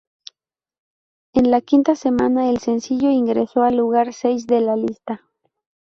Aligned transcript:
En 1.35 1.51
la 1.51 1.61
quinta 1.61 1.93
semana, 1.95 2.49
el 2.49 2.57
sencillo 2.57 3.11
ingresó 3.11 3.61
al 3.61 3.77
lugar 3.77 4.13
seis 4.15 4.47
de 4.47 4.59
la 4.59 4.75
lista. 4.75 5.21